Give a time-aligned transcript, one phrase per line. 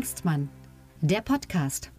[0.00, 0.48] Hengstmann,
[1.02, 1.92] der Podcast.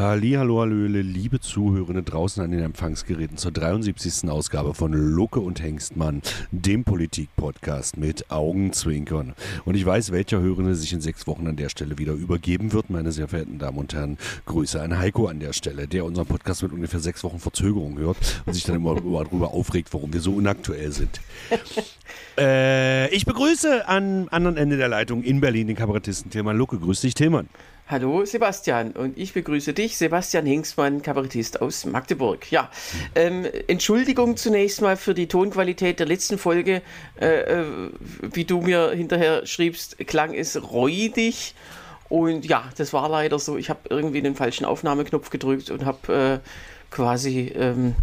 [0.00, 4.30] Hallo, Hallöle, liebe Zuhörende draußen an den Empfangsgeräten zur 73.
[4.30, 6.22] Ausgabe von Lucke und Hengstmann,
[6.52, 9.34] dem Politik-Podcast mit Augenzwinkern.
[9.66, 12.88] Und ich weiß, welcher Hörende sich in sechs Wochen an der Stelle wieder übergeben wird,
[12.88, 14.16] meine sehr verehrten Damen und Herren.
[14.46, 18.16] Grüße an Heiko an der Stelle, der unseren Podcast mit ungefähr sechs Wochen Verzögerung hört
[18.46, 18.94] und sich dann immer
[19.24, 21.20] darüber aufregt, warum wir so unaktuell sind.
[22.38, 26.78] äh, ich begrüße am anderen Ende der Leitung in Berlin den Kabarettisten Tilman Lucke.
[26.78, 27.50] Grüß dich, Tilman.
[27.90, 32.48] Hallo Sebastian und ich begrüße dich, Sebastian Hengstmann, Kabarettist aus Magdeburg.
[32.52, 32.70] Ja,
[33.16, 36.82] ähm, Entschuldigung zunächst mal für die Tonqualität der letzten Folge.
[37.20, 37.64] Äh, äh,
[38.22, 41.56] wie du mir hinterher schriebst, klang es räudig.
[42.08, 43.56] Und ja, das war leider so.
[43.56, 47.96] Ich habe irgendwie den falschen Aufnahmeknopf gedrückt und habe äh, quasi ähm,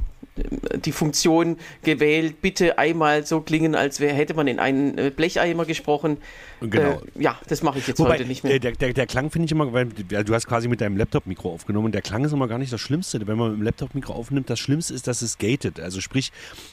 [0.86, 5.66] die Funktion gewählt, bitte einmal so klingen, als wäre, hätte man in einen äh, Blecheimer
[5.66, 6.18] gesprochen.
[6.62, 7.02] Genau.
[7.16, 8.54] Äh, ja, das mache ich jetzt Wobei, heute nicht mehr.
[8.54, 11.52] äh, Der, der, der Klang finde ich immer, weil du hast quasi mit deinem Laptop-Mikro
[11.52, 13.26] aufgenommen und der Klang ist immer gar nicht das Schlimmste.
[13.28, 15.80] Wenn man mit dem Laptop-Mikro aufnimmt, das Schlimmste ist, dass es gated.
[15.80, 16.32] Also sprich,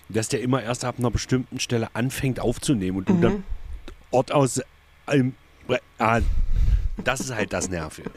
[0.08, 3.44] dass der immer erst ab einer bestimmten Stelle anfängt aufzunehmen und du dann
[4.10, 4.60] Ort aus.
[5.10, 5.34] Ähm,
[5.98, 6.20] ah,
[7.02, 8.10] das ist halt das Nervige.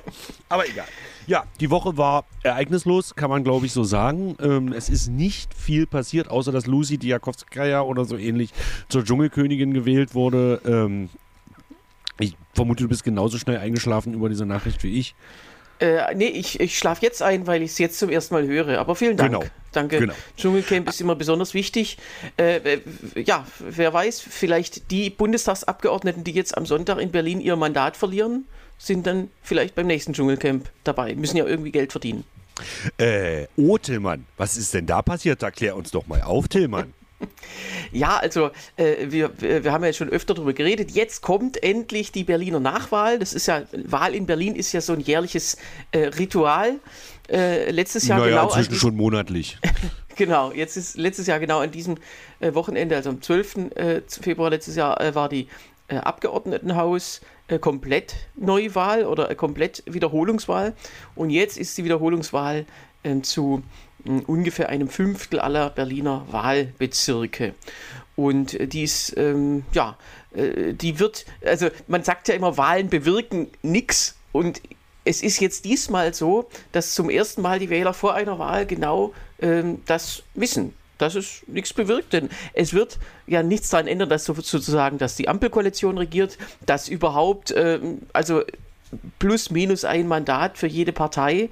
[0.50, 0.86] Aber egal.
[1.25, 4.38] Ja, die Woche war ereignislos, kann man glaube ich so sagen.
[4.42, 8.52] Ähm, es ist nicht viel passiert, außer dass Lucy Diakowskaja oder so ähnlich
[8.89, 10.61] zur Dschungelkönigin gewählt wurde.
[10.66, 11.09] Ähm,
[12.20, 15.16] ich vermute, du bist genauso schnell eingeschlafen über diese Nachricht wie ich.
[15.80, 18.80] Äh, nee, ich, ich schlafe jetzt ein, weil ich es jetzt zum ersten Mal höre.
[18.80, 19.31] Aber vielen Dank.
[19.31, 19.45] Genau.
[19.72, 20.00] Danke.
[20.00, 20.14] Genau.
[20.36, 21.98] Dschungelcamp ist immer besonders wichtig.
[22.38, 22.80] Äh,
[23.16, 28.48] ja, wer weiß, vielleicht die Bundestagsabgeordneten, die jetzt am Sonntag in Berlin ihr Mandat verlieren,
[28.78, 31.16] sind dann vielleicht beim nächsten Dschungelcamp dabei.
[31.16, 32.23] Müssen ja irgendwie Geld verdienen.
[32.97, 35.43] Äh, oh, Tillmann, was ist denn da passiert?
[35.43, 36.93] Erklär uns doch mal auf, Tillmann.
[37.92, 40.92] Ja, also äh, wir, wir haben ja schon öfter darüber geredet.
[40.92, 43.17] Jetzt kommt endlich die Berliner Nachwahl.
[43.17, 45.58] Das ist ja, Wahl in Berlin ist ja so ein jährliches
[45.92, 46.80] äh, Ritual.
[47.30, 48.55] Äh, letztes Jahr naja, genau.
[48.55, 49.58] inzwischen schon monatlich.
[50.17, 51.95] Genau, jetzt ist letztes Jahr genau an diesem
[52.39, 53.76] äh, Wochenende, also am 12.
[53.76, 55.48] Äh, Februar letztes Jahr, äh, war die
[55.95, 60.73] Abgeordnetenhaus äh, komplett Neuwahl oder äh, komplett Wiederholungswahl.
[61.15, 62.65] Und jetzt ist die Wiederholungswahl
[63.03, 63.64] ähm, zu
[64.03, 67.55] mh, ungefähr einem Fünftel aller Berliner Wahlbezirke.
[68.15, 69.98] Und äh, die ist, ähm, ja,
[70.33, 74.17] äh, die wird, also man sagt ja immer, Wahlen bewirken nichts.
[74.33, 74.61] Und
[75.05, 79.14] es ist jetzt diesmal so, dass zum ersten Mal die Wähler vor einer Wahl genau
[79.39, 80.73] ähm, das wissen.
[80.97, 82.97] Dass es nichts bewirkt, denn es wird
[83.27, 88.41] ja nichts daran ändern, dass so- sozusagen, dass die Ampelkoalition regiert, dass überhaupt, ähm, also
[89.19, 91.49] plus minus ein Mandat für jede Partei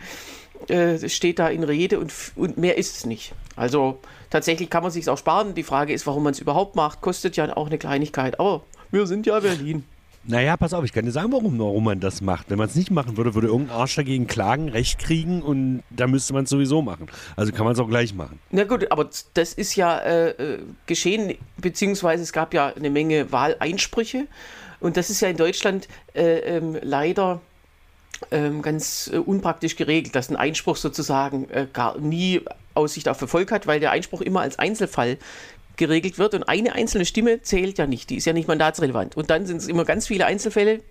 [0.69, 3.33] äh, steht da in Rede und, und mehr ist es nicht.
[3.55, 5.53] Also tatsächlich kann man sich auch sparen.
[5.53, 8.39] Die Frage ist, warum man es überhaupt macht, kostet ja auch eine Kleinigkeit.
[8.39, 9.83] Aber wir sind ja Berlin.
[10.27, 12.49] Naja, pass auf, ich kann dir sagen, warum, warum man das macht.
[12.49, 16.07] Wenn man es nicht machen würde, würde irgendein Arsch dagegen klagen, Recht kriegen und da
[16.07, 17.07] müsste man es sowieso machen.
[17.35, 18.39] Also kann man es auch gleich machen.
[18.49, 23.31] Na gut, aber das ist ja äh, äh, geschehen, beziehungsweise es gab ja eine Menge
[23.31, 24.25] Wahleinsprüche.
[24.79, 27.39] Und das ist ja in Deutschland äh, ähm, leider
[28.31, 32.41] ähm, ganz äh, unpraktisch geregelt, dass ein Einspruch sozusagen äh, gar nie
[32.73, 35.17] Aussicht auf Erfolg hat, weil der Einspruch immer als Einzelfall
[35.77, 39.17] geregelt wird und eine einzelne Stimme zählt ja nicht, die ist ja nicht mandatsrelevant.
[39.17, 40.81] Und dann sind es immer ganz viele Einzelfälle,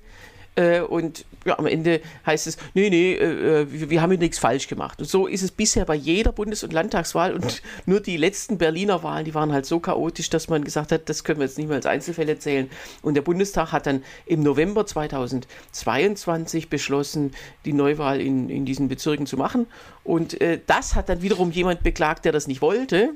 [0.56, 4.38] äh, und ja, am Ende heißt es, nee, nee, äh, wir, wir haben hier nichts
[4.38, 5.00] falsch gemacht.
[5.00, 9.02] Und so ist es bisher bei jeder Bundes- und Landtagswahl und nur die letzten Berliner
[9.02, 11.66] Wahlen, die waren halt so chaotisch, dass man gesagt hat, das können wir jetzt nicht
[11.66, 12.70] mehr als Einzelfälle zählen.
[13.02, 17.32] Und der Bundestag hat dann im November 2022 beschlossen,
[17.64, 19.66] die Neuwahl in, in diesen Bezirken zu machen.
[20.04, 23.14] Und äh, das hat dann wiederum jemand beklagt, der das nicht wollte.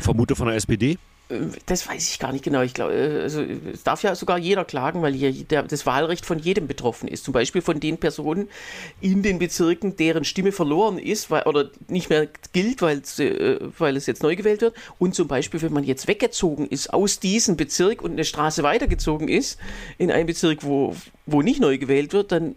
[0.00, 0.98] Vermute von der SPD?
[1.64, 2.60] Das weiß ich gar nicht genau.
[2.60, 6.26] Ich glaube, äh, also es darf ja sogar jeder klagen, weil hier der, das Wahlrecht
[6.26, 7.24] von jedem betroffen ist.
[7.24, 8.48] Zum Beispiel von den Personen
[9.00, 13.96] in den Bezirken, deren Stimme verloren ist weil, oder nicht mehr gilt, weil, äh, weil
[13.96, 14.74] es jetzt neu gewählt wird.
[14.98, 19.28] Und zum Beispiel, wenn man jetzt weggezogen ist aus diesem Bezirk und eine Straße weitergezogen
[19.28, 19.58] ist
[19.96, 20.94] in einen Bezirk, wo,
[21.24, 22.54] wo nicht neu gewählt wird, dann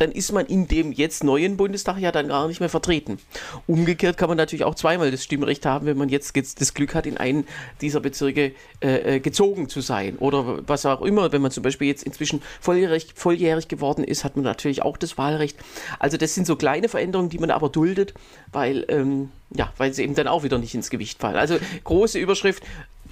[0.00, 3.18] dann ist man in dem jetzt neuen Bundestag ja dann gar nicht mehr vertreten.
[3.66, 7.06] Umgekehrt kann man natürlich auch zweimal das Stimmrecht haben, wenn man jetzt das Glück hat,
[7.06, 7.46] in einen
[7.80, 10.16] dieser Bezirke äh, äh, gezogen zu sein.
[10.16, 14.36] Oder was auch immer, wenn man zum Beispiel jetzt inzwischen volljährig, volljährig geworden ist, hat
[14.36, 15.58] man natürlich auch das Wahlrecht.
[15.98, 18.14] Also das sind so kleine Veränderungen, die man aber duldet,
[18.52, 21.36] weil, ähm, ja, weil sie eben dann auch wieder nicht ins Gewicht fallen.
[21.36, 22.62] Also große Überschrift,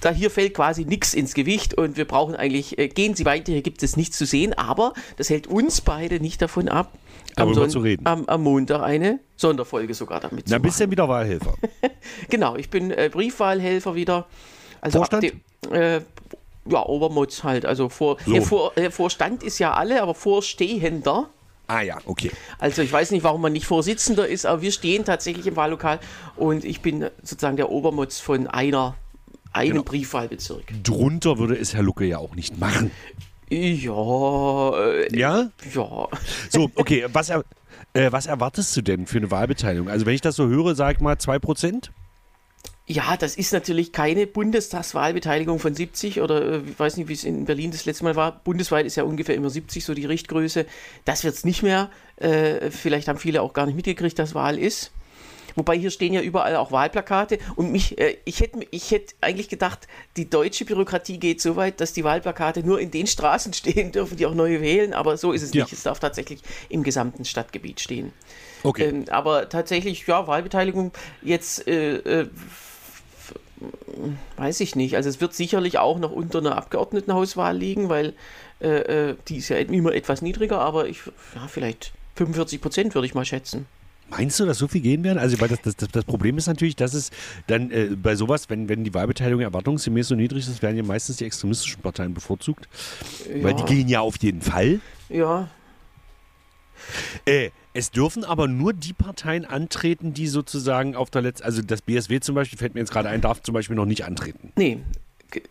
[0.00, 3.53] da hier fällt quasi nichts ins Gewicht und wir brauchen eigentlich, äh, gehen Sie weiter,
[3.53, 6.93] hier gibt es nichts zu sehen, aber das hält uns beide nicht davon ab,
[7.37, 8.06] am, Son- zu reden.
[8.06, 10.89] am, am Montag eine Sonderfolge sogar damit Na, zu bist machen.
[10.89, 11.55] ja wieder Wahlhelfer.
[12.31, 14.27] Genau, ich bin äh, Briefwahlhelfer wieder.
[14.81, 15.25] Also Vorstand?
[15.25, 15.41] Dem,
[15.73, 16.00] äh,
[16.71, 17.65] Ja, Obermotz halt.
[17.65, 18.35] Also vor, So.
[18.35, 21.29] ja, vor, äh, Vorstand ist ja alle, aber Vorstehender.
[21.67, 22.31] Ah ja, okay.
[22.59, 25.99] Also ich weiß nicht, warum man nicht Vorsitzender ist, aber wir stehen tatsächlich im Wahllokal
[26.37, 28.97] und ich bin sozusagen der Obermotz von einer,
[29.53, 29.83] einem Genau.
[29.85, 30.65] Briefwahlbezirk.
[30.85, 32.91] Drunter würde es Herr Lucke ja auch nicht machen.
[33.50, 35.49] Ja, äh, Ja?
[35.75, 36.09] ja.
[36.50, 37.45] So, okay, was, er,
[37.95, 39.89] äh, was erwartest du denn für eine Wahlbeteiligung?
[39.89, 41.91] Also wenn ich das so höre, sag mal 2%?
[42.91, 47.25] Ja, das ist natürlich keine Bundestagswahlbeteiligung von 70 oder äh, ich weiß nicht, wie es
[47.25, 48.41] in Berlin das letzte Mal war.
[48.45, 50.65] Bundesweit ist ja ungefähr immer 70 so die Richtgröße.
[51.05, 51.91] Das wird es nicht mehr.
[52.17, 54.91] Äh, vielleicht haben viele auch gar nicht mitgekriegt, dass Wahl ist.
[55.56, 59.49] Wobei hier stehen ja überall auch Wahlplakate und mich, äh, ich hätte ich hätt eigentlich
[59.49, 63.93] gedacht, die deutsche Bürokratie geht so weit, dass die Wahlplakate nur in den Straßen stehen
[63.93, 65.65] dürfen, die auch neu wählen, aber so ist es Ja.
[65.65, 65.73] nicht.
[65.73, 68.12] Es darf tatsächlich im gesamten Stadtgebiet stehen.
[68.62, 68.85] Okay.
[68.89, 70.93] Ähm, aber tatsächlich, ja, Wahlbeteiligung
[71.23, 72.29] jetzt, äh, äh,
[74.37, 74.97] weiß ich nicht.
[74.97, 78.15] Also es wird sicherlich auch noch unter einer Abgeordnetenhauswahl liegen, weil
[78.61, 80.99] äh, äh, die ist ja immer etwas niedriger, aber ich,
[81.35, 83.67] ja, vielleicht 45 Prozent würde ich mal schätzen.
[84.10, 85.19] Meinst du, dass so viel gehen werden?
[85.19, 87.10] Also, weil das, das, das, Problem ist natürlich, dass es
[87.46, 91.16] dann äh, bei sowas, wenn, wenn die Wahlbeteiligung erwartungsgemäß so niedrig ist, werden ja meistens
[91.16, 92.69] die extremistischen Parteien bevorzugt.
[93.43, 93.66] Weil die Ja.
[93.66, 94.81] gehen ja auf jeden Fall.
[95.08, 95.49] Ja,
[97.25, 101.82] Äh, es dürfen aber nur die Parteien antreten, die sozusagen auf der letzten, also das
[101.82, 104.52] BSW zum Beispiel, fällt mir jetzt gerade ein, darf zum Beispiel noch nicht antreten.
[104.56, 104.78] nee.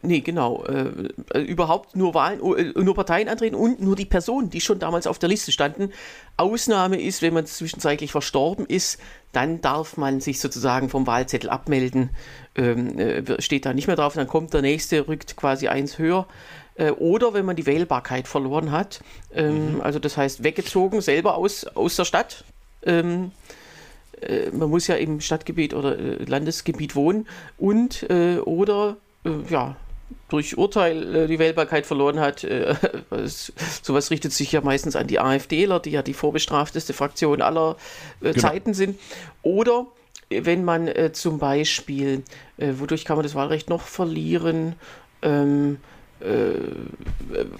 [0.01, 0.63] Nee, genau.
[0.65, 4.79] Äh, äh, überhaupt nur Wahlen, äh, nur Parteien antreten und nur die Personen, die schon
[4.79, 5.91] damals auf der Liste standen.
[6.35, 8.99] Ausnahme ist, wenn man zwischenzeitlich verstorben ist,
[9.33, 12.09] dann darf man sich sozusagen vom Wahlzettel abmelden.
[12.55, 16.27] Ähm, äh, steht da nicht mehr drauf, dann kommt der nächste, rückt quasi eins höher.
[16.73, 19.01] Äh, oder wenn man die Wählbarkeit verloren hat,
[19.31, 22.45] ähm, also das heißt weggezogen, selber aus, aus der Stadt.
[22.81, 23.31] Ähm,
[24.21, 25.95] äh, man muss ja im Stadtgebiet oder
[26.25, 27.27] Landesgebiet wohnen
[27.59, 28.97] und äh, oder
[29.49, 29.75] ja
[30.29, 32.43] durch Urteil äh, die Wählbarkeit verloren hat.
[32.43, 32.75] Äh,
[33.11, 37.77] es, sowas richtet sich ja meistens an die AfDler, die ja die vorbestrafteste Fraktion aller
[38.21, 38.39] äh, Genau.
[38.39, 38.99] Zeiten sind.
[39.41, 39.87] Oder
[40.29, 42.23] äh, wenn man äh, zum Beispiel,
[42.57, 44.75] äh, wodurch kann man das Wahlrecht noch verlieren?
[45.21, 45.77] Ähm,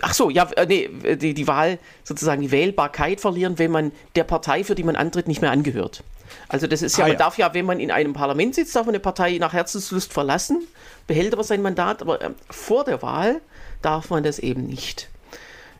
[0.01, 4.23] Ach so, ja, äh, nee, die, die Wahl, sozusagen die Wählbarkeit verlieren, wenn man der
[4.23, 6.03] Partei, für die man antritt, nicht mehr angehört.
[6.49, 7.19] Also das ist ja, Ah, man ja.
[7.19, 10.67] darf ja, wenn man in einem Parlament sitzt, darf man eine Partei nach Herzenslust verlassen,
[11.05, 13.41] behält aber sein Mandat, aber ähm, vor der Wahl
[13.81, 15.09] darf man das eben nicht.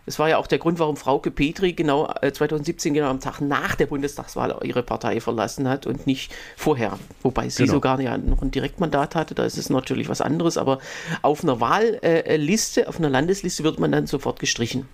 [0.07, 3.41] Das war ja auch der Grund, warum Frauke Petri genau äh, 2017, genau am Tag
[3.41, 6.97] nach der Bundestagswahl, ihre Partei verlassen hat und nicht vorher.
[7.21, 7.73] Wobei sie Genau.
[7.73, 10.79] sogar ja noch ein Direktmandat hatte, da ist es natürlich was anderes, aber
[11.21, 14.87] auf einer Wahlliste, äh, Liste, auf einer Landesliste wird man dann sofort gestrichen.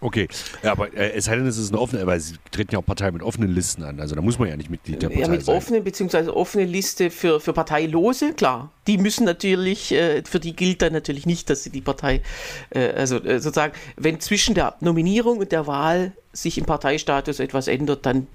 [0.00, 0.28] Okay,
[0.62, 2.86] ja, aber äh, es sei denn, es ist eine offene, weil sie treten ja auch
[2.86, 3.98] Parteien mit offenen Listen an.
[3.98, 5.56] Also da muss man ja nicht Mitglied der Partei Ja, mit sein.
[5.56, 6.28] offenen bzw.
[6.28, 8.70] offene Liste für, für Parteilose, klar.
[8.86, 12.22] Die müssen natürlich, äh, für die gilt dann natürlich nicht, dass sie die Partei,
[12.70, 17.66] äh, also äh, sozusagen, wenn zwischen der Nominierung und der Wahl sich im Parteistatus etwas
[17.66, 18.28] ändert, dann,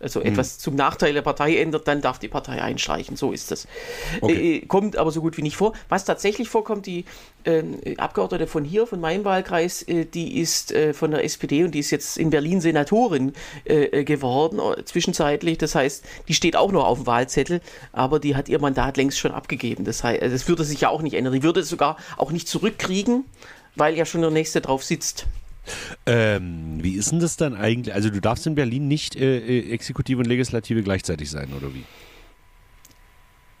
[0.00, 0.28] also Hm.
[0.28, 3.16] etwas zum Nachteil der Partei ändert, dann darf die Partei einstreichen.
[3.16, 3.66] So ist das.
[4.20, 4.56] Okay.
[4.56, 5.72] Äh, kommt aber so gut wie nicht vor.
[5.88, 7.04] Was tatsächlich vorkommt, die
[7.44, 11.72] ähm, Abgeordnete von hier, von meinem Wahlkreis, äh, die ist äh, von der SPD und
[11.72, 13.32] die ist jetzt in Berlin Senatorin
[13.64, 15.58] äh, äh, geworden, äh, zwischenzeitlich.
[15.58, 17.60] Das heißt, die steht auch noch auf dem Wahlzettel,
[17.92, 19.84] aber die hat ihr Mandat längst schon abgegeben.
[19.84, 21.32] Das, heißt, das würde sich ja auch nicht ändern.
[21.32, 23.24] Die würde es sogar auch nicht zurückkriegen,
[23.74, 25.26] weil ja schon der Nächste drauf sitzt.
[26.06, 27.94] Ähm, wie ist denn das dann eigentlich?
[27.94, 31.84] Also du darfst in Berlin nicht äh, äh, Exekutive und Legislative gleichzeitig sein, oder wie?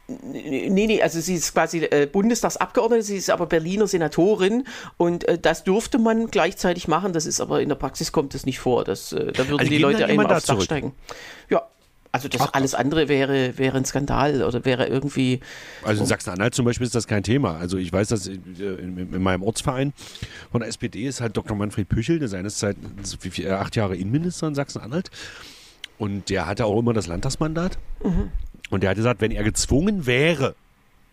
[0.08, 4.64] Nee, nee, also sie ist quasi äh, Bundestagsabgeordnete, sie ist aber Berliner Senatorin
[4.96, 8.46] und äh, das dürfte man gleichzeitig machen, das ist aber in der Praxis kommt das
[8.46, 8.84] nicht vor.
[8.84, 10.94] Das, äh, da würden Also die Leute einmal aufs Dach steigen.
[11.50, 11.68] Ja,
[12.18, 15.40] also das Ach, alles andere wäre, wäre ein Skandal oder wäre irgendwie.
[15.82, 17.56] Also in Sachsen-Anhalt zum Beispiel ist das kein Thema.
[17.56, 19.92] Also ich weiß, dass in, in, in meinem Ortsverein
[20.50, 21.56] von der SPD ist halt Dr.
[21.56, 22.28] Manfred Püchel, der
[23.18, 25.10] viel, äh, acht Jahre Innenminister in Sachsen-Anhalt.
[25.98, 27.78] Und der hatte auch immer das Landtagsmandat.
[28.02, 28.30] Mhm.
[28.70, 30.54] Und der hat gesagt, wenn er gezwungen wäre,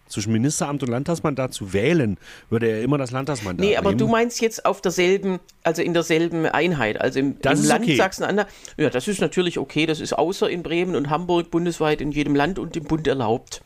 [0.08, 2.18] zwischen Ministeramt und Landtagsmandat zu wählen,
[2.50, 3.98] würde er immer das Landtagsmandat Nee, aber nehmen.
[4.00, 7.96] du meinst jetzt auf derselben, also in derselben Einheit, also im, im Land okay.
[7.96, 8.48] Sachsen-Anhalt.
[8.78, 12.36] Ja, das ist natürlich okay, das ist außer in Bremen und Hamburg bundesweit in jedem
[12.36, 13.62] Land und im Bund erlaubt.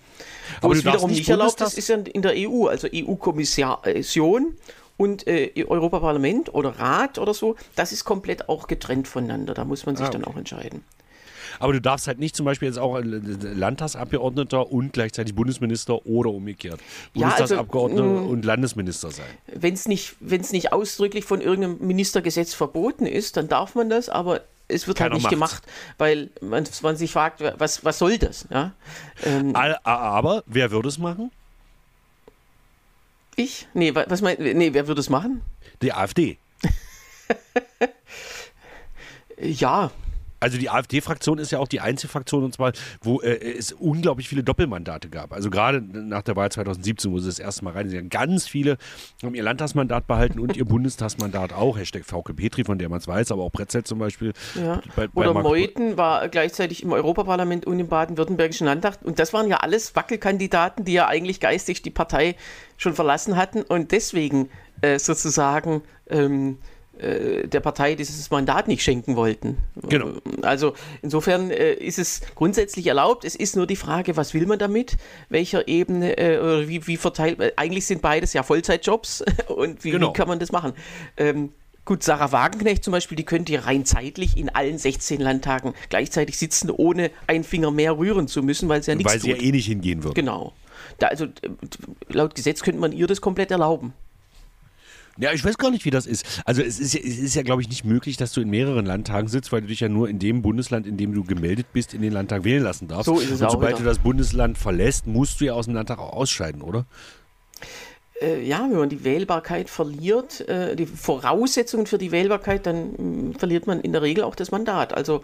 [0.62, 4.56] Wo Aber es wiederum nicht erlaubt ist, ist ja in der EU, also EU-Kommission
[4.98, 9.54] und äh, Europaparlament oder Rat oder so, das ist komplett auch getrennt voneinander.
[9.54, 10.34] Da muss man sich Ah, dann okay.
[10.34, 10.84] auch entscheiden.
[11.60, 16.80] Aber du darfst halt nicht zum Beispiel jetzt auch Landtagsabgeordneter und gleichzeitig Bundesminister oder umgekehrt.
[17.14, 19.26] Ja, also, Bundestagsabgeordneter mh, und Landesminister sein.
[19.48, 24.10] Wenn es nicht, wenn's nicht ausdrücklich von irgendeinem Ministergesetz verboten ist, dann darf man das,
[24.10, 25.62] aber es wird Keiner halt nicht macht's.
[25.62, 25.64] gemacht,
[25.98, 28.48] weil man, man sich fragt, was, was soll das?
[28.50, 28.72] Ja?
[29.24, 31.32] Ähm, Aber wer würde es machen?
[33.36, 33.68] Ich?
[33.74, 35.42] Nee, was meint, nee, wer würde es machen?
[35.82, 36.38] Die AfD.
[39.40, 39.92] ja,
[40.40, 44.30] also die AfD-Fraktion ist ja auch die einzige Fraktion und zwar, wo äh, es unglaublich
[44.30, 45.34] viele Doppelmandate gab.
[45.34, 48.78] Also gerade nach der Wahl 2017, wo sie das erste Mal rein sind, ganz viele
[49.24, 51.78] haben ihr Landtagsmandat behalten und ihr Bundestagsmandat auch.
[51.78, 54.34] Hashtag VK Petri, von der man es weiß, aber auch Pretzel zum Beispiel.
[54.56, 54.82] Ja.
[54.96, 59.00] Bei, bei Oder Mark Meuthen war gleichzeitig im Europaparlament und im baden-württembergischen Landtag.
[59.04, 62.36] Und das waren ja alles Wackelkandidaten, die ja eigentlich geistig die Partei
[62.78, 64.50] schon verlassen hatten und deswegen
[64.82, 69.58] äh, sozusagen ähm, äh, der Partei dieses Mandat nicht schenken wollten.
[69.88, 70.14] Genau.
[70.42, 73.26] Also insofern äh, ist es grundsätzlich erlaubt.
[73.26, 74.98] Es ist nur die Frage, was will man damit?
[75.30, 77.54] Welcher Ebene äh, oder wie, wie verteilt.
[77.58, 80.10] Eigentlich sind beides ja Vollzeitjobs und wie, genau.
[80.10, 80.74] wie kann man das machen?
[81.18, 81.52] Ähm,
[81.86, 86.38] Gut, Sarah Wagenknecht zum Beispiel, die könnte ja rein zeitlich in allen 16 Landtagen gleichzeitig
[86.38, 89.42] sitzen, ohne einen Finger mehr rühren zu müssen, weil sie ja nichts Weil sie tut.
[89.42, 90.14] ja eh nicht hingehen würde.
[90.14, 90.54] Genau.
[91.00, 91.26] Da, also
[92.10, 93.94] laut Gesetz könnte man ihr das komplett erlauben.
[95.20, 96.42] Ja, ich weiß gar nicht, wie das ist.
[96.46, 99.28] Also es ist, es ist ja, glaube ich, nicht möglich, dass du in mehreren Landtagen
[99.28, 102.02] sitzt, weil du dich ja nur in dem Bundesland, in dem du gemeldet bist, in
[102.02, 103.06] den Landtag wählen lassen darfst.
[103.06, 103.78] So ist es Und auch, sobald ja.
[103.80, 106.86] du das Bundesland verlässt, musst du ja aus dem Landtag auch ausscheiden, oder?
[108.22, 113.40] Äh, ja, wenn man die Wählbarkeit verliert, äh, die Voraussetzungen für die Wählbarkeit, dann mh,
[113.40, 114.94] verliert man in der Regel auch das Mandat.
[114.94, 115.22] Also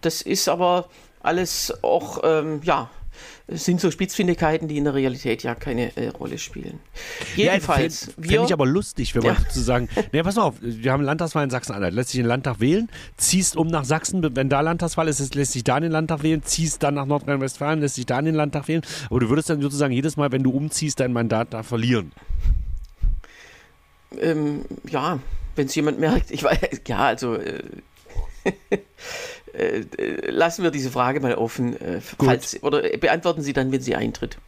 [0.00, 0.88] das ist aber
[1.20, 2.90] alles auch, ähm, ja,
[3.48, 6.80] sind so Spitzfindigkeiten, die in der Realität ja keine äh, Rolle spielen.
[7.36, 8.06] Jedenfalls.
[8.06, 9.88] Ja, Fände ich aber lustig, wenn man sozusagen.
[10.12, 11.94] Ne, pass mal auf, wir haben Landtagswahl in Sachsen-Anhalt.
[11.94, 15.64] Lässt sich den Landtag wählen, ziehst um nach Sachsen, wenn da Landtagswahl ist, lässt sich
[15.64, 18.82] da den Landtag wählen, ziehst dann nach Nordrhein-Westfalen, lässt sich da den Landtag wählen.
[19.10, 22.12] Aber du würdest dann sozusagen jedes Mal, wenn du umziehst, dein Mandat da verlieren.
[24.18, 25.20] Ähm, ja,
[25.54, 27.34] wenn es jemand merkt, ich weiß, ja, also.
[27.36, 27.62] Äh,
[30.26, 31.80] lassen wir diese Frage mal offen.
[31.80, 34.38] Äh, falls, oder beantworten Sie dann, wenn sie eintritt.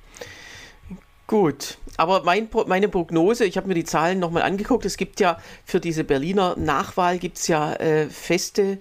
[1.26, 5.38] Gut, aber mein, meine Prognose, ich habe mir die Zahlen nochmal angeguckt, es gibt ja
[5.64, 8.78] für diese Berliner Nachwahl gibt es ja äh, feste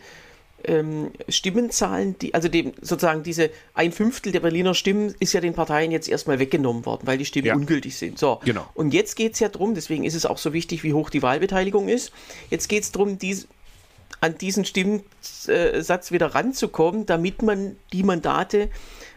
[0.64, 5.54] ähm, Stimmenzahlen, die, also dem, sozusagen diese ein Fünftel der Berliner Stimmen ist ja den
[5.54, 7.56] Parteien jetzt erstmal weggenommen worden, weil die Stimmen ja.
[7.56, 8.18] ungültig sind.
[8.18, 8.40] So.
[8.46, 8.66] Genau.
[8.74, 11.22] Und jetzt geht es ja darum, deswegen ist es auch so wichtig, wie hoch die
[11.22, 12.12] Wahlbeteiligung ist.
[12.50, 13.48] Jetzt geht es darum, diese
[14.22, 18.70] an diesen Stimmsatz wieder ranzukommen, damit man die Mandate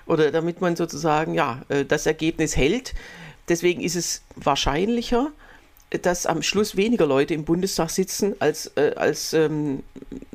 [0.06, 2.94] oder damit man sozusagen ja äh, das Ergebnis hält.
[3.48, 5.32] Deswegen ist es wahrscheinlicher,
[6.02, 9.82] dass am Schluss weniger Leute im Bundestag sitzen, als, äh, als ähm,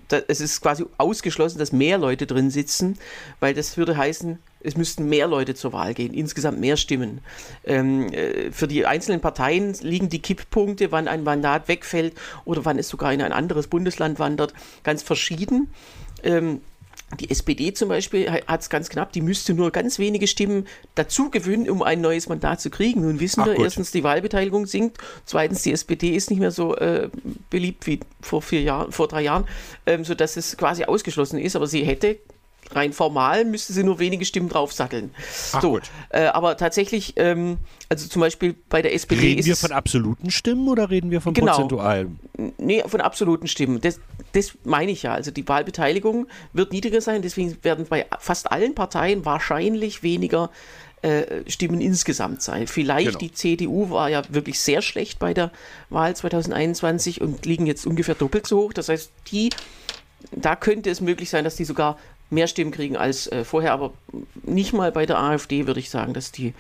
[0.08, 2.98] da, es ist quasi ausgeschlossen, dass mehr Leute drin sitzen,
[3.40, 7.22] weil das würde heißen, es müssten mehr Leute zur Wahl gehen, insgesamt mehr Stimmen.
[7.64, 12.80] Ähm, äh, für die einzelnen Parteien liegen die Kipppunkte, wann ein Mandat wegfällt oder wann
[12.80, 14.54] es sogar in ein anderes Bundesland wandert,
[14.84, 15.70] ganz verschieden.
[16.24, 16.62] Ähm,
[17.20, 21.30] die SPD zum Beispiel hat es ganz knapp, die müsste nur ganz wenige Stimmen dazu
[21.30, 23.02] gewinnen, um ein neues Mandat zu kriegen.
[23.02, 23.66] Nun wissen Ach, wir, gut.
[23.66, 27.10] erstens, die Wahlbeteiligung sinkt, zweitens, die SPD ist nicht mehr so äh,
[27.50, 29.46] beliebt wie vor vier Jahren, vor drei Jahren,
[29.86, 32.18] ähm, sodass es quasi ausgeschlossen ist, aber sie hätte
[32.72, 35.12] rein formal müsste sie nur wenige Stimmen draufsatteln.
[35.54, 35.84] Ach, so, gut.
[36.10, 37.58] Äh, aber tatsächlich, ähm,
[37.90, 41.22] also zum Beispiel bei der SPD reden ist wir von absoluten Stimmen oder reden wir
[41.22, 42.20] von genau, prozentualen?
[42.58, 43.82] Nee, von absoluten Stimmen.
[43.82, 44.00] Das,
[44.34, 45.14] das meine ich ja.
[45.14, 50.50] Also die Wahlbeteiligung wird niedriger sein, deswegen werden bei fast allen Parteien wahrscheinlich weniger
[51.06, 52.66] äh, Stimmen insgesamt sein.
[52.66, 53.20] Vielleicht Genau.
[53.20, 55.52] die CDU war ja wirklich sehr schlecht bei der
[55.92, 58.74] Wahl 2021 und liegen jetzt ungefähr doppelt so hoch.
[58.74, 59.52] Das heißt, die,
[60.32, 63.94] da könnte es möglich sein, dass die sogar mehr Stimmen kriegen als äh, vorher, aber
[64.44, 66.54] nicht mal bei der AfD würde ich sagen, dass die,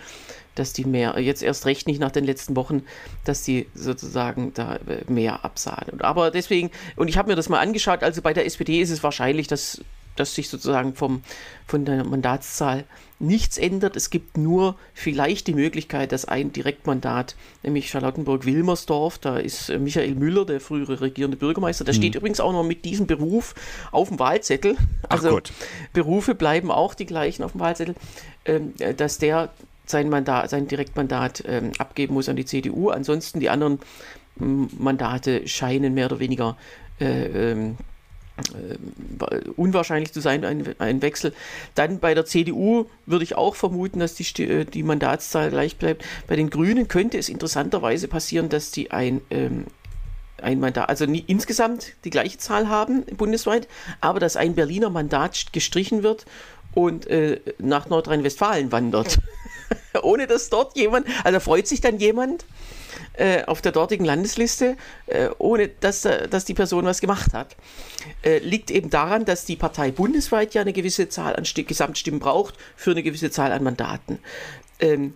[0.53, 2.83] dass die mehr, jetzt erst recht nicht nach den letzten Wochen,
[3.23, 6.01] dass die sozusagen da äh, mehr absahen.
[6.01, 9.03] Aber deswegen, und ich habe mir das mal angeschaut, also bei der SPD ist es
[9.03, 9.81] wahrscheinlich, dass,
[10.15, 11.21] dass sich sozusagen vom,
[11.67, 12.85] von der Mandatszahl
[13.19, 13.95] nichts ändert.
[13.95, 20.15] Es gibt nur vielleicht die Möglichkeit, dass ein Direktmandat, nämlich Charlottenburg-Wilmersdorf, da ist äh, Michael
[20.15, 23.55] Müller, der frühere regierende Bürgermeister, der steht übrigens auch noch mit diesem Beruf
[23.91, 24.75] auf dem Wahlzettel.
[25.07, 25.39] Also.
[25.93, 27.95] Berufe bleiben auch die gleichen auf dem Wahlzettel,
[28.45, 29.51] ähm, äh, dass der
[29.85, 32.89] sein Mandat, sein Direktmandat ähm, abgeben muss an die CDU.
[32.89, 33.79] Ansonsten die anderen
[34.37, 36.57] Mandate scheinen mehr oder weniger
[36.99, 37.94] äh, ähm, äh,
[39.55, 41.33] unwahrscheinlich zu sein, ein, ein Wechsel.
[41.73, 46.03] Dann bei der CDU würde ich auch vermuten, dass die, äh, die Mandatszahl gleich bleibt.
[46.27, 49.65] Bei den Grünen könnte es interessanterweise passieren, dass die ein, ähm,
[50.41, 53.69] ein Mandat, also nie, insgesamt die gleiche Zahl haben bundesweit,
[54.01, 56.25] aber dass ein Berliner Mandat gestrichen wird
[56.73, 59.19] und äh, nach Nordrhein-Westfalen wandert.
[60.01, 62.45] Ohne dass dort jemand, also freut sich dann jemand
[63.13, 64.75] äh, auf der dortigen Landesliste,
[65.07, 67.55] äh, ohne dass, dass die Person was gemacht hat.
[68.23, 72.19] Äh, liegt eben daran, dass die Partei bundesweit ja eine gewisse Zahl an Sti Gesamtstimmen
[72.19, 74.19] braucht für eine gewisse Zahl an Mandaten.
[74.79, 75.15] Ähm,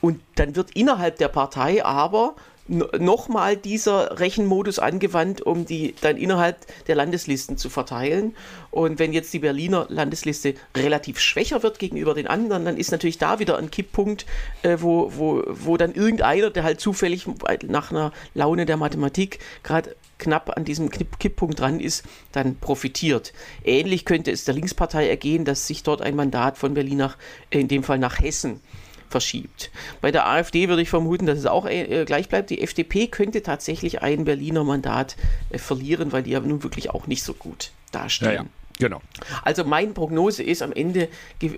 [0.00, 2.34] und dann wird innerhalb der Partei aber
[2.68, 8.36] nochmal dieser Rechenmodus angewandt, um die dann innerhalb der Landeslisten zu verteilen.
[8.70, 13.18] Und wenn jetzt die Berliner Landesliste relativ schwächer wird gegenüber den anderen, dann ist natürlich
[13.18, 14.26] da wieder ein Kipppunkt,
[14.62, 17.26] äh, wo, wo, wo dann irgendeiner, der halt zufällig
[17.66, 23.32] nach einer Laune der Mathematik gerade knapp an diesem Kipppunkt dran ist, dann profitiert.
[23.64, 27.18] Ähnlich könnte es der Linkspartei ergehen, dass sich dort ein Mandat von Berlin nach,
[27.50, 28.60] in dem Fall nach Hessen,
[29.12, 29.70] verschiebt.
[30.00, 32.50] Bei der AfD würde ich vermuten, dass es auch äh, gleich bleibt.
[32.50, 35.16] Die FDP könnte tatsächlich ein Berliner Mandat
[35.50, 38.32] äh, verlieren, weil die ja nun wirklich auch nicht so gut dastehen.
[38.32, 38.46] Ja, ja.
[38.82, 39.00] Genau.
[39.42, 41.08] Also meine Prognose ist, am Ende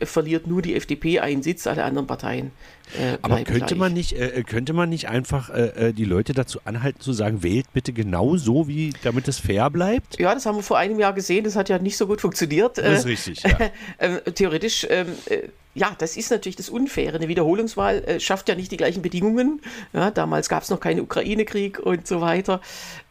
[0.03, 2.51] verliert nur die FDP einen Sitz, alle anderen Parteien.
[2.99, 3.79] Äh, Aber könnte gleich.
[3.79, 7.43] man nicht, äh, könnte man nicht einfach äh, äh, die Leute dazu anhalten zu sagen,
[7.43, 10.19] wählt bitte genau so, wie damit es fair bleibt?
[10.19, 11.45] Ja, das haben wir vor einem Jahr gesehen.
[11.45, 12.79] Das hat ja nicht so gut funktioniert.
[12.79, 13.43] Das ist richtig.
[13.43, 13.59] Ja.
[13.99, 17.17] Ähm, theoretisch ähm, äh, ja, das ist natürlich das Unfaire.
[17.17, 19.61] Eine Wiederholungswahl äh, schafft ja nicht die gleichen Bedingungen.
[19.93, 22.61] Ja, damals gab es noch keinen Ukraine-Krieg und so weiter.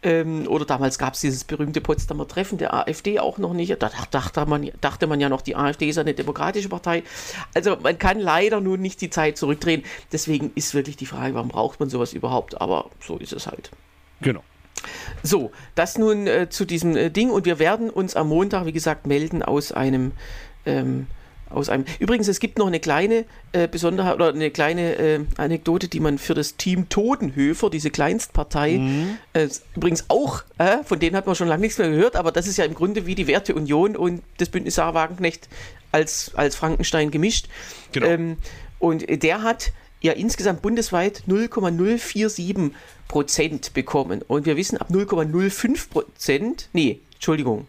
[0.01, 3.81] Ähm, oder damals gab es dieses berühmte Potsdamer Treffen der AfD auch noch nicht.
[3.81, 7.03] Da dachte man, dachte man ja noch, die AfD ist eine demokratische Partei.
[7.53, 9.83] Also man kann leider nun nicht die Zeit zurückdrehen.
[10.11, 12.59] Deswegen ist wirklich die Frage, warum braucht man sowas überhaupt?
[12.61, 13.71] Aber so ist es halt.
[14.21, 14.43] Genau.
[15.21, 17.29] So, das nun äh, zu diesem äh, Ding.
[17.29, 20.11] Und wir werden uns am Montag, wie gesagt, melden aus einem...
[20.65, 21.07] Ähm,
[21.53, 21.85] aus einem.
[21.99, 26.17] Übrigens, es gibt noch eine kleine äh, Besonderheit oder eine kleine äh, Anekdote, die man
[26.17, 29.17] für das Team Todenhöfer, diese Kleinstpartei, mhm.
[29.33, 32.47] äh, übrigens auch, äh, von denen hat man schon lange nichts mehr gehört, aber das
[32.47, 35.47] ist ja im Grunde wie die Werteunion und das Bündnis Sarah Wagenknecht
[35.91, 37.47] als, als Frankenstein gemischt.
[37.91, 38.07] Genau.
[38.07, 38.37] Ähm,
[38.79, 42.71] und der hat ja insgesamt bundesweit 0,047
[43.07, 44.21] Prozent bekommen.
[44.21, 47.67] Und wir wissen, ab 0,05 Prozent, nee, Entschuldigung,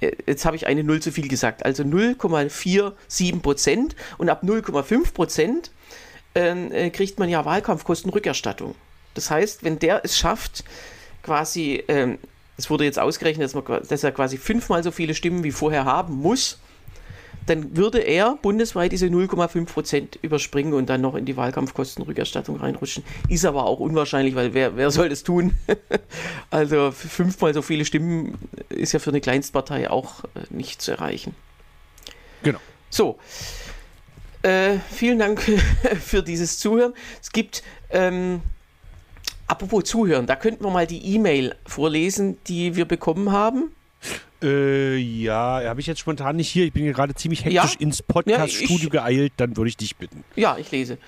[0.00, 5.70] jetzt habe ich eine Null zu viel gesagt, also 0,47 Prozent und ab 0,5 Prozent
[6.34, 8.74] ähm, äh, kriegt man ja Wahlkampfkostenrückerstattung.
[9.14, 10.64] Das heißt, wenn der es schafft,
[11.22, 12.18] quasi, ähm,
[12.58, 15.84] es wurde jetzt ausgerechnet, dass, man, dass er quasi fünfmal so viele Stimmen wie vorher
[15.84, 16.58] haben muss,
[17.46, 23.04] dann würde er bundesweit diese 0,5 Prozent überspringen und dann noch in die Wahlkampfkostenrückerstattung reinrutschen.
[23.28, 25.56] Ist aber auch unwahrscheinlich, weil wer, wer soll das tun?
[26.50, 28.36] also fünfmal so viele Stimmen
[28.68, 31.34] ist ja für eine Kleinstpartei auch äh, nicht zu erreichen.
[32.42, 32.58] Genau.
[32.90, 33.18] So.
[34.42, 35.40] Äh, vielen Dank
[36.00, 36.94] für dieses Zuhören.
[37.20, 38.42] Es gibt, ähm,
[39.46, 43.72] apropos Zuhören, da könnten wir mal die E-Mail vorlesen, die wir bekommen haben.
[44.42, 46.64] Äh, ja, habe ich jetzt spontan nicht hier.
[46.64, 47.80] Ich bin hier gerade ziemlich hektisch ja?
[47.80, 49.32] ins Podcast-Studio ja, geeilt.
[49.36, 50.24] Dann würde ich dich bitten.
[50.34, 50.98] Ja, ich lese.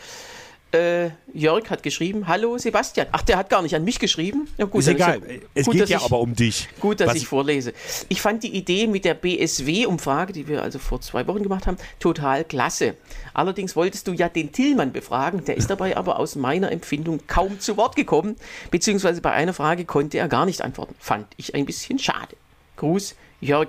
[0.71, 3.07] Äh, Jörg hat geschrieben, hallo Sebastian.
[3.13, 4.49] Ach, der hat gar nicht an mich geschrieben.
[4.59, 5.23] Ja, gut, ist egal.
[5.27, 6.69] Ja, es gut, geht ja ich, aber um dich.
[6.79, 7.73] Gut, dass Was ich vorlese.
[8.11, 11.79] Ich fand die Idee mit der BSW-Umfrage, die wir also vor zwei Wochen gemacht haben,
[12.01, 12.97] total klasse.
[13.33, 15.43] Allerdings wolltest du ja den Tillmann befragen.
[15.47, 18.37] Der ist dabei aber aus meiner Empfindung kaum zu Wort gekommen.
[18.71, 20.95] Beziehungsweise bei einer Frage konnte er gar nicht antworten.
[20.99, 22.37] Fand ich ein bisschen schade.
[22.79, 23.69] Gruß, Jörg.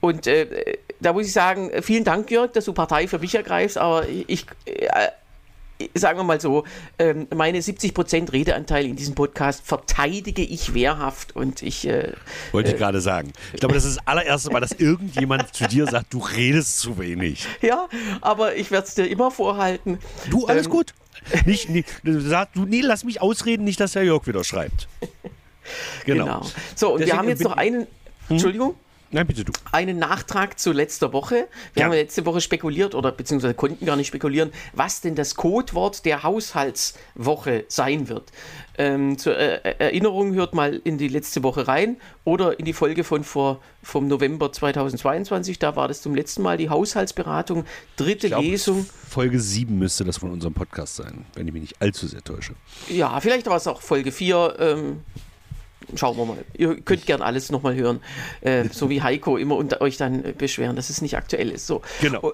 [0.00, 3.78] Und äh, da muss ich sagen, vielen Dank, Jörg, dass du Partei für mich ergreifst,
[3.78, 4.88] aber ich, äh,
[5.94, 6.64] sagen wir mal so,
[6.98, 11.86] äh, meine 70% Redeanteil in diesem Podcast verteidige ich wehrhaft und ich.
[11.86, 12.12] Äh,
[12.52, 13.32] Wollte ich äh, gerade sagen.
[13.52, 16.98] Ich glaube, das ist das allererste Mal, dass irgendjemand zu dir sagt, du redest zu
[16.98, 17.46] wenig.
[17.60, 17.88] Ja,
[18.20, 19.98] aber ich werde es dir immer vorhalten.
[20.30, 20.94] Du, alles ähm, gut.
[21.46, 24.88] Nicht, nicht, sag, du, nee, lass mich ausreden, nicht, dass der Jörg wieder schreibt.
[26.04, 26.24] Genau.
[26.24, 26.46] genau.
[26.74, 27.86] So, und Deswegen wir haben jetzt noch einen.
[28.28, 28.36] Hm?
[28.36, 28.74] Entschuldigung?
[29.14, 29.52] Nein, bitte du.
[29.70, 31.46] Einen Nachtrag zu letzter Woche.
[31.72, 31.84] Wir ja.
[31.84, 36.24] haben letzte Woche spekuliert oder beziehungsweise konnten gar nicht spekulieren, was denn das Codewort der
[36.24, 38.32] Haushaltswoche sein wird.
[38.76, 43.04] Ähm, zur äh, Erinnerung hört mal in die letzte Woche rein oder in die Folge
[43.04, 45.60] von vor, vom November 2022.
[45.60, 48.84] Da war das zum letzten Mal die Haushaltsberatung, dritte glaub, Lesung.
[49.08, 52.54] Folge 7 müsste das von unserem Podcast sein, wenn ich mich nicht allzu sehr täusche.
[52.88, 54.56] Ja, vielleicht war es auch Folge 4.
[54.58, 55.02] Ähm,
[55.94, 56.38] schauen wir mal.
[56.56, 58.00] Ihr könnt gern alles nochmal hören.
[58.40, 61.66] Äh, so wie Heiko immer unter euch dann äh, beschweren, dass es nicht aktuell ist.
[61.66, 61.82] So.
[62.00, 62.32] Genau.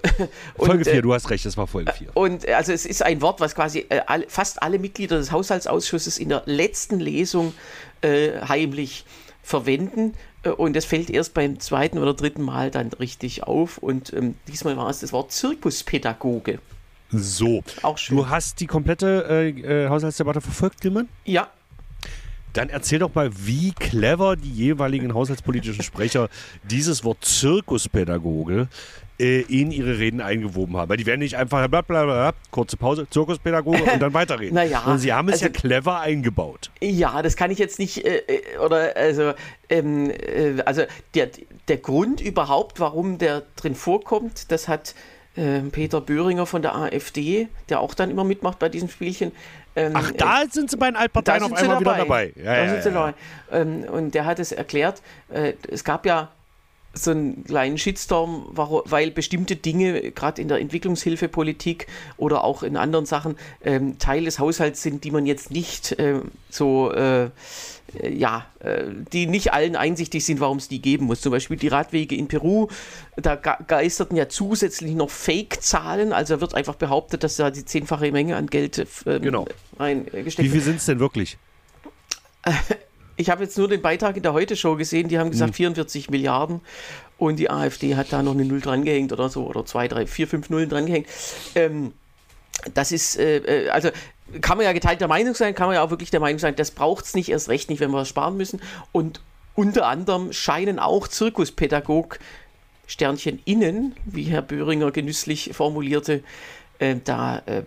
[0.56, 2.08] Und, Folge 4, äh, du hast recht, das war Folge 4.
[2.14, 5.32] Und äh, also es ist ein Wort, was quasi äh, all, fast alle Mitglieder des
[5.32, 7.54] Haushaltsausschusses in der letzten Lesung
[8.00, 9.04] äh, heimlich
[9.42, 10.14] verwenden.
[10.56, 13.78] Und das fällt erst beim zweiten oder dritten Mal dann richtig auf.
[13.78, 16.60] Und ähm, diesmal war es das Wort Zirkuspädagoge.
[17.10, 17.62] So.
[17.82, 18.16] Auch schön.
[18.16, 21.08] Du hast die komplette Haushaltsdebatte verfolgt, Gilman?
[21.24, 21.50] Ja,
[22.52, 26.28] dann erzähl doch mal, wie clever die jeweiligen haushaltspolitischen Sprecher
[26.64, 28.68] dieses Wort Zirkuspädagoge
[29.20, 30.88] äh, in ihre Reden eingewoben haben.
[30.88, 34.54] Weil die werden nicht einfach blablabla, kurze Pause, Zirkuspädagoge und dann weiterreden.
[34.54, 36.70] naja, und sie haben es also, ja clever eingebaut.
[36.80, 39.34] Ja, das kann ich jetzt nicht, äh, äh, oder also,
[39.68, 40.84] ähm, äh, also
[41.14, 41.28] der,
[41.68, 44.94] der Grund überhaupt, warum der drin vorkommt, das hat
[45.36, 49.32] äh, Peter Böhringer von der AfD, der auch dann immer mitmacht bei diesen Spielchen.
[49.76, 52.32] Ähm, Ach, da sind sie bei den Altparteien auf einmal wieder dabei.
[52.36, 53.14] Ja, da ja, sind sie dabei.
[53.52, 56.30] Ähm, und der hat es erklärt, äh, es gab ja
[56.92, 63.06] so einen kleinen Shitstorm, weil bestimmte Dinge, gerade in der Entwicklungshilfepolitik oder auch in anderen
[63.06, 67.30] Sachen, ähm, Teil des Haushalts sind, die man jetzt nicht äh, so, äh,
[68.02, 71.20] ja, äh, die nicht allen einsichtig sind, warum es die geben muss.
[71.20, 72.66] Zum Beispiel die Radwege in Peru,
[73.16, 78.36] da geisterten ja zusätzlich noch Fake-Zahlen, also wird einfach behauptet, dass da die zehnfache Menge
[78.36, 79.46] an Geld ähm, genau.
[79.78, 80.38] reingesteckt wird.
[80.38, 81.38] Wie viel sind es denn wirklich?
[83.20, 85.56] Ich habe jetzt nur den Beitrag in der Heute-Show gesehen, die haben gesagt mhm.
[85.56, 86.62] 44 Milliarden
[87.18, 90.26] und die AfD hat da noch eine Null drangehängt oder so, oder zwei, drei, vier,
[90.26, 91.06] fünf Nullen drangehängt.
[91.54, 91.92] Ähm,
[92.72, 93.90] das ist, äh, äh, also
[94.40, 96.70] kann man ja geteilter Meinung sein, kann man ja auch wirklich der Meinung sein, das
[96.70, 98.62] braucht es nicht, erst recht nicht, wenn wir was sparen müssen.
[98.90, 99.20] Und
[99.54, 102.18] unter anderem scheinen auch Zirkuspädagog
[102.86, 106.24] Sternchen innen, wie Herr Böhringer genüsslich formulierte,
[106.78, 107.64] äh, da äh,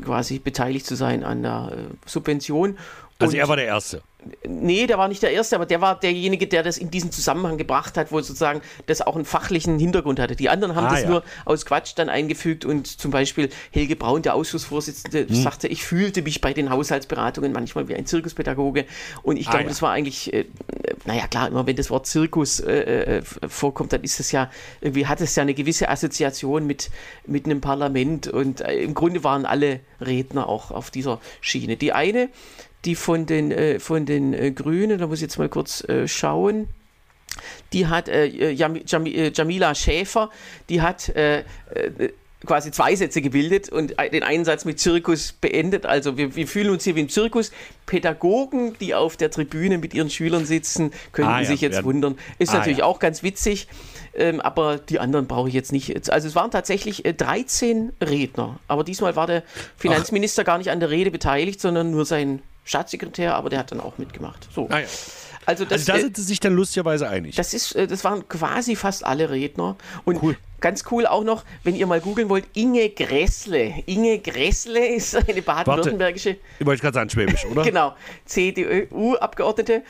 [0.00, 2.78] quasi beteiligt zu sein an der äh, Subvention.
[3.18, 4.02] Also Und er war der Erste.
[4.46, 7.58] Nee, der war nicht der Erste, aber der war derjenige, der das in diesen Zusammenhang
[7.58, 10.36] gebracht hat, wo sozusagen das auch einen fachlichen Hintergrund hatte.
[10.36, 11.08] Die anderen haben ah, das ja.
[11.08, 15.34] nur aus Quatsch dann eingefügt und zum Beispiel Helge Braun, der Ausschussvorsitzende, hm.
[15.34, 18.86] sagte, ich fühlte mich bei den Haushaltsberatungen manchmal wie ein Zirkuspädagoge
[19.22, 19.68] und ich ah, glaube, ja.
[19.68, 20.46] das war eigentlich, äh,
[21.04, 25.06] naja klar, immer wenn das Wort Zirkus äh, äh, vorkommt, dann ist es ja, irgendwie
[25.06, 26.90] hat es ja eine gewisse Assoziation mit,
[27.26, 31.76] mit einem Parlament und äh, im Grunde waren alle Redner auch auf dieser Schiene.
[31.76, 32.28] Die eine,
[32.86, 36.08] die von den, äh, von den äh, Grünen, da muss ich jetzt mal kurz äh,
[36.08, 36.68] schauen,
[37.72, 40.30] die hat äh, Jam, Jam, äh, Jamila Schäfer,
[40.68, 41.44] die hat äh,
[42.46, 45.84] quasi zwei Sätze gebildet und den einen Satz mit Zirkus beendet.
[45.84, 47.50] Also wir, wir, fühlen uns hier wie im Zirkus.
[47.86, 51.86] Pädagogen, die auf der Tribüne mit ihren Schülern sitzen, könnten ah, ja, sich jetzt werden.
[51.86, 52.18] wundern.
[52.38, 52.84] Ist ah, natürlich ja.
[52.84, 53.68] auch ganz witzig,
[54.14, 56.10] ähm, aber die anderen brauche ich jetzt nicht.
[56.10, 59.42] Also es waren tatsächlich äh, 13 Redner, aber diesmal war der
[59.76, 60.46] Finanzminister Ach.
[60.46, 63.96] gar nicht an der Rede beteiligt, sondern nur sein Staatssekretär, aber der hat dann auch
[63.96, 64.48] mitgemacht.
[64.52, 64.68] So.
[64.70, 64.86] Ah, ja.
[65.46, 67.36] Also, das, also da sind sie sich dann lustigerweise einig.
[67.36, 69.76] Das, ist, äh, das waren quasi fast alle Redner.
[70.04, 70.36] Und cool.
[70.60, 73.72] ganz cool auch noch, wenn ihr mal googeln wollt, Inge Gressle.
[73.86, 76.36] Inge Gressle ist eine baden-württembergische.
[76.58, 77.62] Ich wollte gerade sagen, Schwäbisch, oder?
[77.64, 79.82] genau, CDU-Abgeordnete,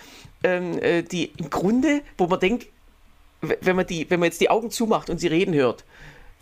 [0.44, 2.66] ähm, äh, die im Grunde, wo man denkt,
[3.40, 5.84] wenn man, die, wenn man jetzt die Augen zumacht und sie reden hört,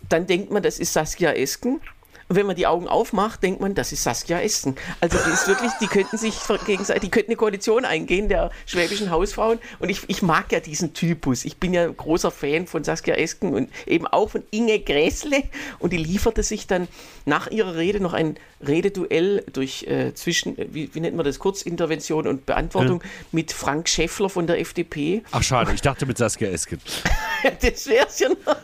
[0.09, 1.79] dann denkt man, das ist Saskia Esken.
[2.27, 4.75] Und wenn man die Augen aufmacht, denkt man, das ist Saskia Essen.
[4.99, 6.35] Also die ist wirklich, die könnten sich
[6.65, 9.59] gegenseitig, die könnten eine Koalition eingehen der schwäbischen Hausfrauen.
[9.77, 11.45] Und ich, ich mag ja diesen Typus.
[11.45, 15.43] Ich bin ja großer Fan von Saskia Esken und eben auch von Inge Gräßle.
[15.77, 16.87] Und die lieferte sich dann
[17.25, 22.25] nach ihrer Rede noch ein Rededuell durch äh, zwischen, wie, wie, nennt man das, Kurzintervention
[22.25, 23.09] und Beantwortung ja.
[23.31, 25.23] mit Frank Schäffler von der FDP.
[25.31, 26.79] Ach schade, ich dachte mit Saskia Esken.
[27.61, 28.55] das wäre es ja noch.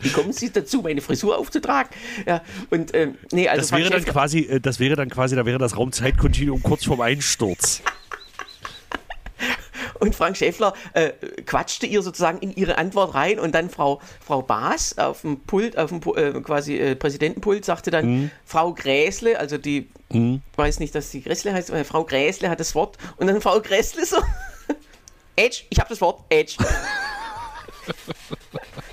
[0.00, 1.90] Wie kommen Sie dazu, meine Frisur aufzutragen?
[2.26, 5.36] Ja, und und ähm, nee, also das wäre dann quasi, äh, das wäre dann quasi,
[5.36, 7.82] da wäre das Raumzeitkontinuum kurz vorm Einsturz.
[10.00, 11.10] Und Frank Schäffler äh,
[11.44, 15.76] quatschte ihr sozusagen in ihre Antwort rein und dann Frau, Frau Baas auf dem Pult,
[15.76, 18.30] auf dem äh, quasi äh, Präsidentenpult sagte dann mhm.
[18.44, 20.40] Frau Gräßle, also die, mhm.
[20.54, 23.60] weiß nicht, dass sie Gräßle heißt, aber Frau Gräßle hat das Wort und dann Frau
[23.60, 24.18] Gräßle so,
[25.36, 26.54] Edge, ich habe das Wort, Edge.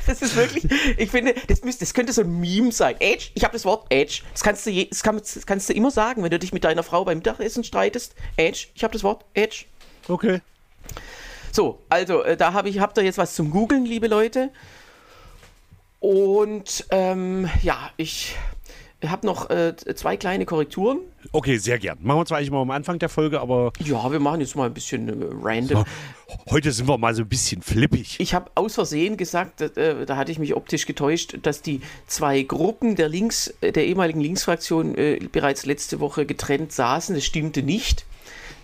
[0.05, 0.65] Das ist wirklich,
[0.97, 2.95] ich finde, das, müsste, das könnte so ein Meme sein.
[2.99, 4.21] Edge, ich habe das Wort Edge.
[4.31, 6.63] Das kannst, du je, das, kann, das kannst du immer sagen, wenn du dich mit
[6.63, 8.15] deiner Frau beim Mittagessen streitest.
[8.37, 9.65] Edge, ich habe das Wort Edge.
[10.07, 10.41] Okay.
[11.51, 14.51] So, also äh, da habe ich, habt ihr jetzt was zum Googeln, liebe Leute.
[15.99, 18.35] Und ähm, ja, ich
[19.03, 20.99] habe noch äh, zwei kleine Korrekturen.
[21.31, 21.97] Okay, sehr gern.
[22.01, 23.73] Machen wir zwar eigentlich mal am Anfang der Folge, aber.
[23.83, 25.85] Ja, wir machen jetzt mal ein bisschen äh, random.
[26.27, 28.19] So, heute sind wir mal so ein bisschen flippig.
[28.19, 32.41] Ich habe aus Versehen gesagt, äh, da hatte ich mich optisch getäuscht, dass die zwei
[32.43, 37.15] Gruppen der Links, äh, der ehemaligen Linksfraktion äh, bereits letzte Woche getrennt saßen.
[37.15, 38.05] Das stimmte nicht.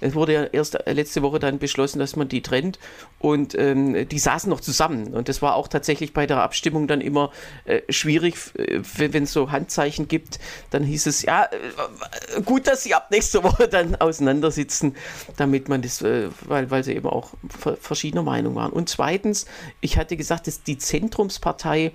[0.01, 2.79] Es wurde ja erst letzte Woche dann beschlossen, dass man die trennt
[3.19, 5.13] und ähm, die saßen noch zusammen.
[5.13, 7.31] Und das war auch tatsächlich bei der Abstimmung dann immer
[7.65, 10.39] äh, schwierig, äh, wenn es so Handzeichen gibt.
[10.71, 14.95] Dann hieß es, ja, äh, gut, dass sie ab nächster Woche dann auseinandersitzen,
[15.37, 17.31] damit man das, äh, weil, weil sie eben auch
[17.79, 18.71] verschiedener Meinung waren.
[18.71, 19.45] Und zweitens,
[19.79, 21.91] ich hatte gesagt, dass die Zentrumspartei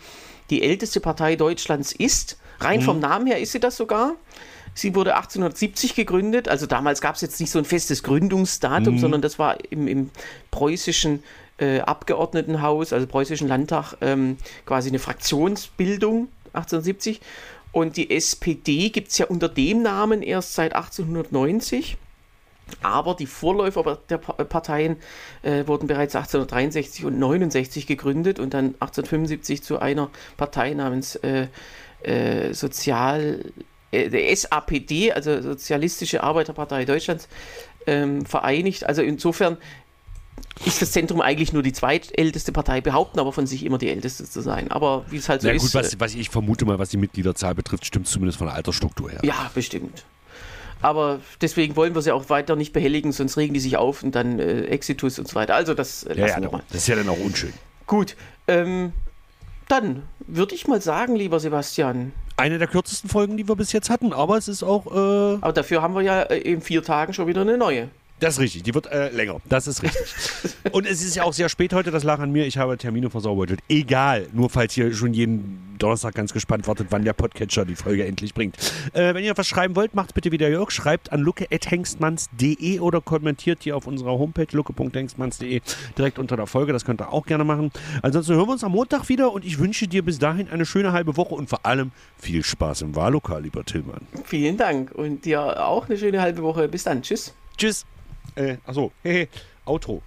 [0.51, 2.39] die älteste Partei Deutschlands ist.
[2.61, 2.85] Rein mhm.
[2.85, 4.15] vom Namen her ist sie das sogar.
[4.77, 8.99] Sie wurde 1870 gegründet, also damals gab es jetzt nicht so ein festes Gründungsdatum, mhm.
[8.99, 10.11] sondern das war im, im
[10.51, 11.23] preußischen
[11.57, 14.37] äh, Abgeordnetenhaus, also preußischen Landtag, ähm,
[14.67, 17.23] quasi eine Fraktionsbildung 1870.
[17.73, 21.97] Und die SPD gibt es ja unter dem Namen erst seit 1890.
[22.83, 24.97] Aber die Vorläufer der Parteien
[25.43, 31.47] äh, wurden bereits 1863 und 69 gegründet und dann 1875 zu einer Partei namens äh,
[32.03, 33.41] äh, Sozial
[34.09, 37.29] der SAPD, also Sozialistische Arbeiterpartei Deutschlands,
[37.87, 38.85] ähm, vereinigt.
[38.85, 39.57] Also insofern
[40.65, 44.25] ist das Zentrum eigentlich nur die zweitälteste Partei, behaupten aber von sich immer die älteste
[44.25, 44.71] zu sein.
[44.71, 45.63] Aber wie es halt so Na ist.
[45.63, 49.11] gut, was, was ich vermute mal, was die Mitgliederzahl betrifft, stimmt zumindest von der Altersstruktur
[49.11, 49.21] her.
[49.23, 50.05] Ja, bestimmt.
[50.83, 54.15] Aber deswegen wollen wir sie auch weiter nicht behelligen, sonst regen die sich auf und
[54.15, 55.55] dann äh, Exitus und so weiter.
[55.55, 56.63] Also das äh, ja, lassen ja, wir mal.
[56.69, 57.53] das ist ja dann auch unschön.
[57.87, 58.93] Gut, ähm,
[59.69, 63.89] dann würde ich mal sagen, lieber Sebastian, Eine der kürzesten Folgen, die wir bis jetzt
[63.89, 64.87] hatten, aber es ist auch.
[64.87, 67.89] Äh, aber dafür haben wir ja äh, in vier Tagen schon wieder eine neue.
[68.21, 69.41] Das ist richtig, die wird äh, länger.
[69.49, 70.15] Das ist richtig.
[70.73, 72.47] Und es ist ja auch sehr spät heute, das lag an mir.
[72.47, 73.61] Ich habe Termine versaubeutelt.
[73.69, 78.07] Egal, nur falls ihr schon jeden Donnerstag ganz gespannt wartet, wann der Podcatcher die Folge
[78.07, 78.57] endlich bringt.
[78.95, 80.71] Äh, wenn ihr was schreiben wollt, macht's bitte wieder Jörg.
[80.71, 85.61] Schreibt an lucke.hengstmanns.de oder kommentiert hier auf unserer Homepage lucke.hengstmanns.de
[85.99, 86.73] direkt unter der Folge.
[86.73, 87.71] Das könnt ihr auch gerne machen.
[88.03, 90.93] Ansonsten hören wir uns am Montag wieder und ich wünsche dir bis dahin eine schöne
[90.93, 94.07] halbe Woche und vor allem viel Spaß im Wahllokal, lieber Tillmann.
[94.25, 96.69] Vielen Dank und dir auch eine schöne halbe Woche.
[96.69, 97.03] Bis dann.
[97.03, 97.35] Tschüss.
[97.57, 97.85] Tschüss.
[98.37, 99.29] Äh, achso, hehe,
[99.65, 100.03] Outro.